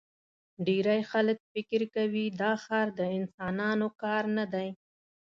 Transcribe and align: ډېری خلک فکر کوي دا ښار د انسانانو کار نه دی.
ډېری 0.65 1.01
خلک 1.11 1.37
فکر 1.53 1.81
کوي 1.95 2.25
دا 2.41 2.51
ښار 2.63 2.87
د 2.99 3.01
انسانانو 3.17 3.87
کار 4.01 4.23
نه 4.37 4.45
دی. 4.53 4.69